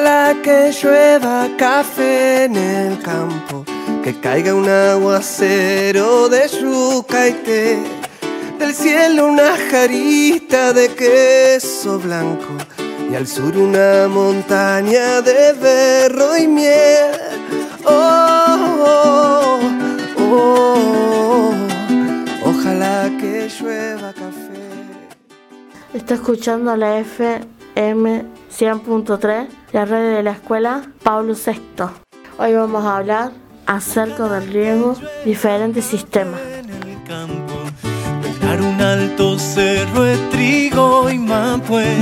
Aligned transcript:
Ojalá 0.00 0.34
que 0.42 0.72
llueva 0.72 1.46
café 1.58 2.44
en 2.44 2.56
el 2.56 3.02
campo, 3.02 3.66
que 4.02 4.18
caiga 4.18 4.54
un 4.54 4.66
aguacero 4.66 6.30
de 6.30 6.48
yuca 6.48 7.28
y 7.28 7.32
té, 7.32 7.78
del 8.58 8.74
cielo 8.74 9.26
una 9.26 9.58
jarita 9.70 10.72
de 10.72 10.88
queso 10.94 11.98
blanco 11.98 12.48
y 13.10 13.14
al 13.14 13.26
sur 13.26 13.54
una 13.58 14.08
montaña 14.08 15.20
de 15.20 15.52
berro 15.52 16.34
y 16.34 16.48
miel. 16.48 17.12
Oh, 17.84 18.78
oh, 18.86 19.60
oh, 20.18 21.52
ojalá 22.46 23.10
que 23.20 23.50
llueva 23.60 24.14
café. 24.14 24.70
Está 25.92 26.14
escuchando 26.14 26.74
la 26.74 27.00
FM 27.00 28.24
100.3, 28.50 29.59
la 29.72 29.84
red 29.84 30.16
de 30.16 30.22
la 30.22 30.32
escuela 30.32 30.82
Pablo 31.02 31.34
VI. 31.34 31.84
Hoy 32.38 32.54
vamos 32.54 32.84
a 32.84 32.96
hablar 32.98 33.32
acerca 33.66 34.28
del 34.28 34.52
riego, 34.52 34.96
diferentes 35.24 35.84
sistemas. 35.84 36.40
Pegar 38.22 38.60
un 38.60 38.80
alto 38.80 39.38
cerro 39.38 40.02
de 40.02 40.16
trigo 40.30 41.10
y 41.10 41.18
mapue, 41.18 41.96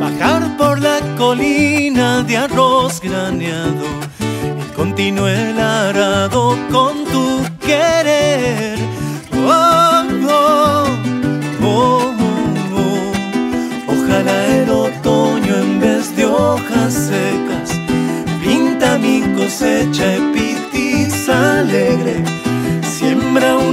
bajar 0.00 0.56
por 0.56 0.80
la 0.80 1.00
colina 1.16 2.22
de 2.22 2.36
arroz 2.38 3.00
graneado 3.00 3.84
y 4.20 4.74
continuar 4.74 5.30
el 5.32 5.60
arado 5.60 6.56
con 6.70 7.04
tu 7.04 7.25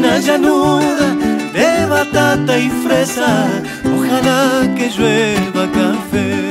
una 0.03 0.19
llanura 0.19 1.15
de 1.53 1.85
batata 1.85 2.59
y 2.59 2.69
fresa. 2.69 3.47
Ojalá 3.85 4.75
que 4.75 4.89
llueva 4.89 5.71
café. 5.71 6.49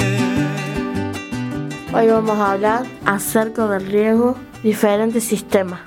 Hoy 1.92 2.06
vamos 2.08 2.39
a 2.39 2.53
hablar 2.53 2.86
acerca 3.05 3.67
del 3.67 3.86
riego, 3.86 4.36
diferentes 4.62 5.25
sistemas. 5.25 5.80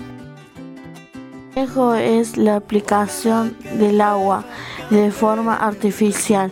El 1.55 1.65
riego 1.65 1.95
es 1.95 2.37
la 2.37 2.57
aplicación 2.57 3.57
del 3.79 3.99
agua 3.99 4.45
de 4.91 5.11
forma 5.11 5.55
artificial 5.55 6.51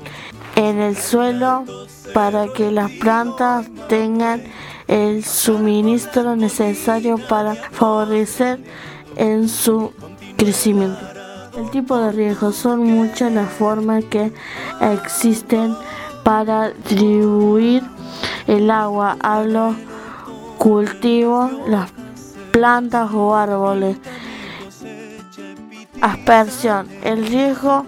en 0.56 0.80
el 0.80 0.98
suelo 0.98 1.64
para 2.16 2.48
que 2.48 2.72
las 2.72 2.90
plantas 2.90 3.68
tengan 3.88 4.42
el 4.88 5.24
suministro 5.24 6.36
necesario 6.36 7.20
para 7.30 7.54
favorecer 7.54 8.60
en 9.16 9.50
su 9.50 9.92
crecimiento. 10.38 11.00
El 11.58 11.70
tipo 11.70 11.98
de 11.98 12.12
riego 12.12 12.52
son 12.52 12.84
muchas 12.84 13.32
las 13.32 13.50
formas 13.52 14.04
que 14.06 14.32
existen 14.82 15.76
para 16.24 16.72
distribuir 16.72 17.84
el 18.48 18.72
agua 18.72 19.18
a 19.22 19.44
los 19.44 19.76
cultivos, 20.58 21.52
las 21.68 21.92
plantas 22.52 23.12
o 23.14 23.36
árboles. 23.36 23.98
Aspersión. 26.02 26.88
El 27.04 27.26
riego 27.28 27.86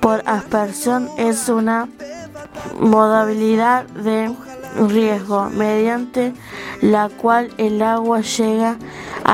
por 0.00 0.22
aspersión 0.26 1.08
es 1.16 1.48
una 1.48 1.88
modalidad 2.78 3.86
de 3.86 4.34
riego 4.88 5.50
mediante 5.50 6.32
la 6.80 7.08
cual 7.08 7.52
el 7.58 7.82
agua 7.82 8.20
llega 8.20 8.70
a 8.70 8.76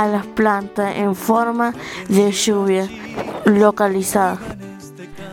las 0.04 0.26
plantas 0.26 0.96
en 0.96 1.14
forma 1.14 1.72
de 2.08 2.30
lluvia 2.32 2.86
localizada. 3.46 4.38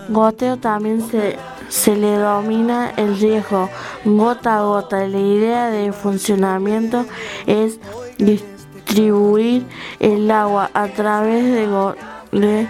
Goteo 0.09 0.57
también 0.57 1.01
se, 1.09 1.37
se 1.67 1.95
le 1.95 2.17
domina 2.17 2.91
el 2.95 3.17
riego 3.19 3.69
gota 4.05 4.57
a 4.59 4.61
gota. 4.63 5.07
La 5.07 5.19
idea 5.19 5.69
de 5.69 5.91
funcionamiento 5.91 7.05
es 7.47 7.79
distribuir 8.17 9.65
el 9.99 10.29
agua 10.31 10.69
a 10.73 10.87
través 10.87 11.43
de, 11.43 11.67
go- 11.67 11.95
de 12.31 12.67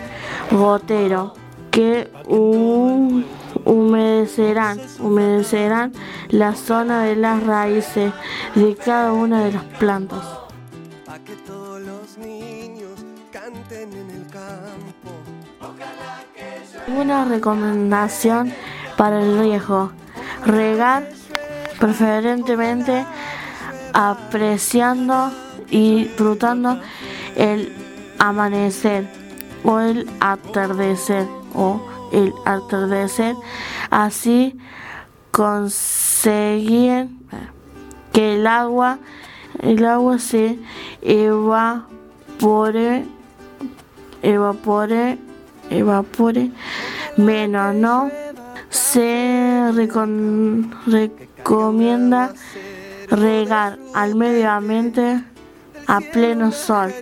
gotero 0.52 1.34
que 1.72 2.12
hu- 2.28 3.24
humedecerán, 3.66 4.80
humedecerán 5.00 5.92
la 6.30 6.56
zona 6.56 7.04
de 7.04 7.16
las 7.16 7.44
raíces 7.44 8.14
de 8.56 8.76
cada 8.76 9.12
una 9.12 9.44
de 9.44 9.52
las 9.54 9.64
plantas. 9.80 10.22
Los 11.80 12.20
niños 12.20 13.04
canten 13.32 13.92
en 13.94 14.10
el 14.12 14.28
campo. 14.28 15.10
Una 16.88 17.26
recomendación 17.26 18.54
para 18.96 19.20
el 19.20 19.40
riego. 19.40 19.92
Regar 20.46 21.10
preferentemente 21.80 23.06
apreciando 23.94 25.32
y 25.72 26.04
disfrutando 26.04 26.80
el 27.36 27.74
amanecer 28.20 29.08
o 29.64 29.80
el 29.80 30.08
atardecer 30.20 31.28
o 31.56 31.82
el 32.12 32.34
atardecer. 32.46 33.36
Así 33.90 34.56
conseguir 35.32 37.10
que 38.12 38.36
el 38.36 38.46
agua, 38.46 39.00
el 39.62 39.86
agua 39.86 40.20
se 40.20 40.58
evapore, 41.02 43.06
evapore, 44.22 45.18
evapore 45.70 46.52
menos, 47.18 47.76
¿no? 47.76 48.10
Se 48.70 49.72
recomienda 50.88 52.34
regar 53.10 53.78
al 53.94 54.16
medio 54.16 54.50
ambiente 54.50 55.24
a 55.88 56.00
pleno 56.02 56.52
sol. 56.52 56.94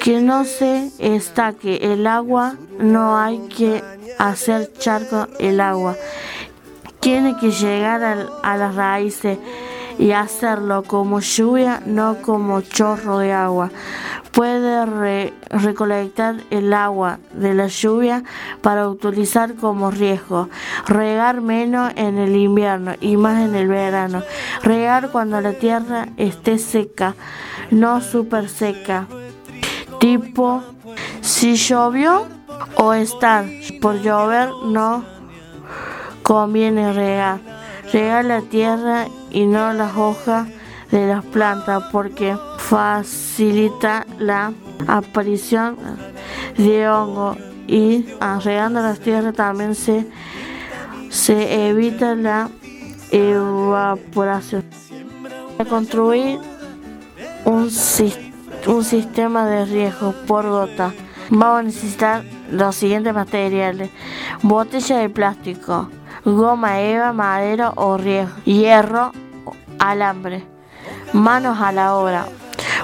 Que 0.00 0.20
no 0.20 0.44
se 0.44 0.90
estaque 0.98 1.92
el 1.92 2.06
agua, 2.06 2.56
no 2.78 3.16
hay 3.16 3.38
que 3.48 3.82
hacer 4.18 4.72
charco 4.74 5.28
el 5.38 5.60
agua. 5.60 5.96
Tiene 7.00 7.36
que 7.38 7.50
llegar 7.50 8.02
al- 8.02 8.30
a 8.42 8.56
las 8.56 8.74
raíces 8.74 9.38
y 9.98 10.12
hacerlo 10.12 10.82
como 10.82 11.20
lluvia, 11.20 11.80
no 11.86 12.16
como 12.22 12.60
chorro 12.60 13.18
de 13.18 13.32
agua. 13.32 13.70
Puede 14.32 14.84
re- 14.84 15.32
recolectar 15.50 16.36
el 16.50 16.72
agua 16.72 17.20
de 17.32 17.54
la 17.54 17.68
lluvia 17.68 18.24
para 18.62 18.88
utilizar 18.88 19.54
como 19.54 19.92
riesgo. 19.92 20.48
Regar 20.86 21.40
menos 21.40 21.92
en 21.94 22.18
el 22.18 22.34
invierno 22.34 22.94
y 23.00 23.16
más 23.16 23.40
en 23.42 23.54
el 23.54 23.68
verano. 23.68 24.22
Regar 24.62 25.10
cuando 25.10 25.40
la 25.40 25.52
tierra 25.52 26.08
esté 26.16 26.58
seca, 26.58 27.14
no 27.70 28.00
súper 28.00 28.48
seca. 28.48 29.06
Tipo, 30.00 30.62
si 31.20 31.54
llovió 31.54 32.26
o 32.76 32.92
está 32.92 33.44
por 33.80 34.00
llover, 34.02 34.50
no 34.66 35.04
conviene 36.24 36.92
regar. 36.92 37.38
Regar 37.92 38.24
la 38.24 38.40
tierra 38.40 39.06
y 39.34 39.46
no 39.46 39.72
las 39.72 39.96
hojas 39.96 40.48
de 40.90 41.08
las 41.08 41.24
plantas 41.24 41.82
porque 41.90 42.36
facilita 42.58 44.06
la 44.18 44.52
aparición 44.86 45.76
de 46.56 46.88
hongo 46.88 47.36
y 47.66 48.06
regando 48.44 48.80
las 48.80 49.00
tierras 49.00 49.34
también 49.34 49.74
se, 49.74 50.06
se 51.10 51.68
evita 51.68 52.14
la 52.14 52.48
evaporación. 53.10 54.64
Para 55.56 55.68
construir 55.68 56.38
un, 57.44 57.70
un 58.66 58.84
sistema 58.84 59.46
de 59.46 59.64
riesgo 59.64 60.14
por 60.26 60.48
gota 60.48 60.92
vamos 61.30 61.58
a 61.58 61.62
necesitar 61.62 62.24
los 62.50 62.76
siguientes 62.76 63.14
materiales 63.14 63.90
botella 64.42 64.98
de 64.98 65.08
plástico 65.08 65.88
goma 66.24 66.80
eva 66.80 67.12
madera 67.12 67.72
o 67.76 67.96
riesgo 67.96 68.34
hierro 68.44 69.12
alambre 69.78 70.44
manos 71.12 71.60
a 71.60 71.72
la 71.72 71.94
obra. 71.94 72.26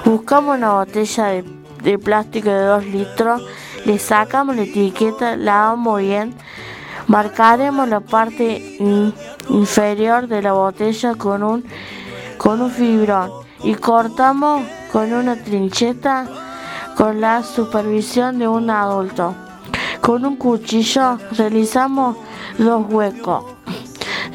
Buscamos 0.05 0.57
una 0.57 0.73
botella 0.73 1.43
de, 1.83 1.99
plástico 1.99 2.49
de 2.49 2.63
2 2.63 2.85
litros 2.85 3.41
le 3.85 3.97
sacamos 3.97 4.55
la 4.55 4.61
etiqueta 4.61 5.35
lavamos 5.35 5.99
bien 5.99 6.35
marcaremos 7.07 7.89
la 7.89 7.99
parte 7.99 8.77
inferior 9.49 10.27
de 10.27 10.43
la 10.43 10.53
botella 10.53 11.15
con 11.15 11.41
un 11.41 11.65
con 12.37 12.61
un 12.61 12.69
fibrón 12.69 13.31
y 13.63 13.73
cortamos 13.73 14.63
con 14.91 15.11
una 15.11 15.35
trincheta 15.35 16.27
con 16.95 17.19
la 17.19 17.41
supervisión 17.41 18.37
de 18.37 18.47
un 18.47 18.69
adulto. 18.69 19.33
Con 20.01 20.25
un 20.25 20.35
cuchillo 20.35 21.17
realizamos 21.31 22.17
dos 22.57 22.85
huecos 22.89 23.45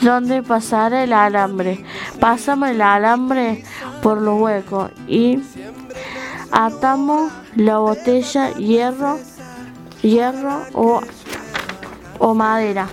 donde 0.03 0.43
pasará 0.43 1.05
el 1.05 1.13
alambre. 1.13 1.85
Pasamos 2.21 2.71
el 2.71 2.83
alambre 2.83 3.65
por 4.03 4.21
los 4.21 4.41
huecos 4.41 4.91
y 5.07 5.41
atamos 6.51 7.33
la 7.55 7.79
botella 7.79 8.53
hierro, 8.55 9.19
hierro 10.03 10.63
o, 10.75 11.01
o 12.19 12.35
madera. 12.35 12.89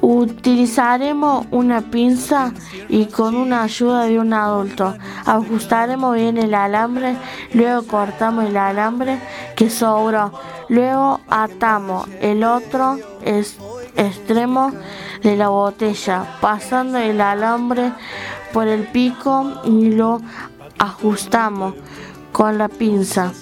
Utilizaremos 0.00 1.46
una 1.50 1.80
pinza 1.80 2.52
y 2.88 3.06
con 3.06 3.34
una 3.34 3.64
ayuda 3.64 4.04
de 4.04 4.20
un 4.20 4.32
adulto 4.32 4.94
ajustaremos 5.28 6.14
bien 6.14 6.38
el 6.38 6.54
alambre, 6.54 7.16
luego 7.52 7.86
cortamos 7.86 8.46
el 8.46 8.56
alambre 8.56 9.18
que 9.54 9.68
sobró, 9.68 10.32
luego 10.68 11.20
atamos 11.28 12.08
el 12.20 12.44
otro 12.44 12.98
extremo 13.98 14.72
de 15.22 15.36
la 15.36 15.48
botella, 15.48 16.38
pasando 16.40 16.98
el 16.98 17.20
alambre 17.20 17.92
por 18.52 18.68
el 18.68 18.84
pico 18.84 19.60
y 19.64 19.90
lo 19.90 20.20
ajustamos 20.78 21.74
con 22.32 22.56
la 22.56 22.68
pinza. 22.68 23.32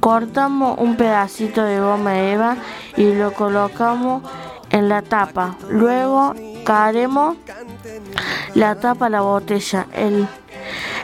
Cortamos 0.00 0.78
un 0.78 0.96
pedacito 0.96 1.62
de 1.62 1.80
goma 1.80 2.18
eva 2.20 2.56
y 2.96 3.12
lo 3.12 3.32
colocamos 3.32 4.22
en 4.70 4.88
la 4.88 5.02
tapa. 5.02 5.56
Luego 5.68 6.34
caremos 6.64 7.36
la 8.54 8.76
tapa 8.76 9.06
a 9.06 9.10
la 9.10 9.20
botella. 9.20 9.86
El, 9.92 10.28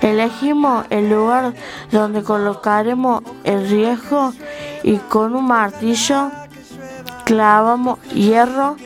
elegimos 0.00 0.87
el 0.91 1.11
lugar 1.11 1.55
donde 1.91 2.23
colocaremos 2.23 3.23
el 3.44 3.69
riesgo 3.69 4.32
y 4.85 4.97
con 4.99 5.35
un 5.35 5.47
martillo 5.47 6.31
clavamos 7.24 8.00
hierro 8.12 8.76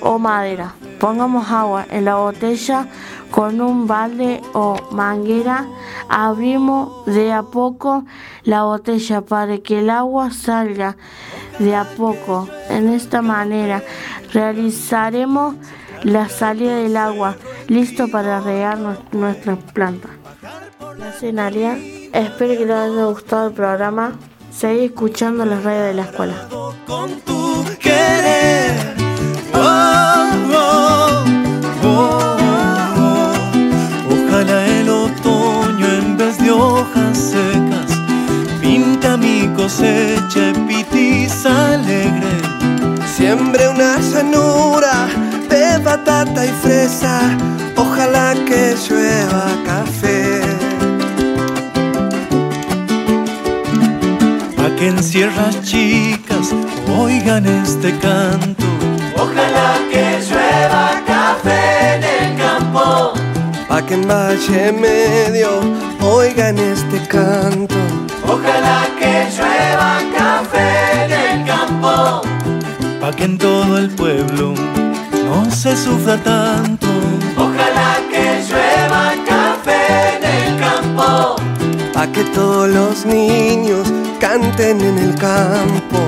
o 0.00 0.18
madera. 0.18 0.74
Pongamos 0.98 1.50
agua 1.50 1.86
en 1.90 2.04
la 2.04 2.16
botella 2.16 2.86
con 3.30 3.60
un 3.60 3.86
balde 3.86 4.40
o 4.52 4.76
manguera. 4.92 5.66
Abrimos 6.08 7.04
de 7.06 7.32
a 7.32 7.42
poco 7.42 8.04
la 8.44 8.64
botella 8.64 9.22
para 9.22 9.58
que 9.58 9.80
el 9.80 9.90
agua 9.90 10.30
salga 10.30 10.96
de 11.58 11.74
a 11.74 11.84
poco. 11.84 12.48
En 12.68 12.88
esta 12.88 13.22
manera 13.22 13.82
realizaremos 14.32 15.56
la 16.02 16.28
salida 16.28 16.76
del 16.76 16.96
agua, 16.96 17.36
listo 17.68 18.08
para 18.08 18.40
regar 18.40 18.78
nuestras 19.12 19.58
plantas. 19.72 20.10
Espero 22.12 22.58
que 22.58 22.66
les 22.66 22.76
haya 22.76 23.04
gustado 23.06 23.48
el 23.48 23.54
programa. 23.54 24.12
Seguí 24.50 24.84
escuchando 24.84 25.46
las 25.46 25.64
radios 25.64 25.86
de 25.86 25.94
la 25.94 26.02
escuela. 26.02 27.31
Querer. 27.82 28.94
Oh, 29.52 30.30
oh, 30.54 31.24
oh, 31.84 33.34
Ojalá 34.14 34.66
el 34.78 34.88
otoño 34.88 35.86
en 35.86 36.16
vez 36.16 36.38
de 36.38 36.50
hojas 36.50 37.18
secas 37.18 37.90
pinta 38.60 39.16
mi 39.16 39.48
cosecha 39.56 40.52
pitis 40.66 41.44
alegre. 41.44 42.34
Siembre 43.16 43.68
una 43.68 43.98
llanura 43.98 45.08
de 45.50 45.78
batata 45.78 46.46
y 46.46 46.52
fresa, 46.62 47.20
ojalá 47.76 48.34
que 48.46 48.74
llueva 48.88 49.11
Sierras 55.02 55.60
chicas 55.62 56.54
oigan 56.96 57.44
este 57.44 57.90
canto. 57.98 58.64
Ojalá 59.16 59.74
que 59.90 60.20
llueva 60.26 61.02
café 61.04 61.96
en 61.96 62.04
el 62.04 62.38
campo. 62.38 63.12
Pa' 63.68 63.82
que 63.84 63.94
en 63.94 64.08
Valle 64.08 64.72
Medio 64.72 65.60
oigan 66.00 66.56
este 66.56 66.98
canto. 67.08 67.74
Ojalá 68.26 68.86
que 68.98 69.26
llueva 69.36 69.98
café 70.16 71.04
en 71.04 71.12
el 71.12 71.46
campo. 71.46 72.22
Pa' 73.00 73.10
que 73.10 73.24
en 73.24 73.38
todo 73.38 73.78
el 73.78 73.90
pueblo 73.90 74.54
no 75.26 75.50
se 75.50 75.76
sufra 75.76 76.16
tanto. 76.18 76.86
Ojalá 77.36 77.98
que 78.10 78.40
llueva 78.48 79.12
café 79.26 80.16
en 80.16 80.24
el 80.24 80.60
campo. 80.60 81.36
Pa' 81.92 82.06
que 82.06 82.22
todos 82.24 82.68
los 82.70 83.04
niños 83.04 83.91
canten 84.22 84.80
en 84.80 84.98
el 84.98 85.14
campo. 85.16 85.98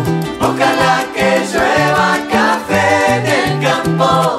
Ojalá 0.41 1.05
que 1.17 1.31
llueva 1.53 2.09
café 2.31 2.87
en 3.17 3.27
el 3.41 3.51
campo. 3.67 4.39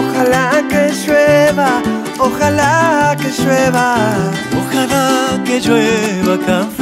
Ojalá 0.00 0.46
que 0.70 0.82
llueva, 1.04 1.82
ojalá 2.18 3.14
que 3.20 3.28
llueva. 3.38 3.86
Ojalá 4.60 5.44
que 5.44 5.60
llueva 5.60 6.34
café 6.46 6.81